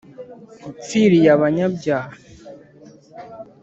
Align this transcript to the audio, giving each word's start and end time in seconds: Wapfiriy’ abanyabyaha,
Wapfiriy’ 0.67 1.27
abanyabyaha, 1.35 2.13